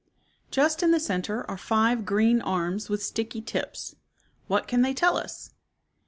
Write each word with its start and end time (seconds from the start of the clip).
Just 0.49 0.81
in 0.81 0.89
the 0.89 0.99
center 0.99 1.43
are 1.47 1.59
five 1.59 2.05
green 2.07 2.41
arms 2.41 2.89
with 2.89 3.03
sticky 3.03 3.39
tips. 3.39 3.95
What 4.47 4.67
can 4.67 4.81
they 4.81 4.95
tell 4.95 5.15
us 5.15 5.51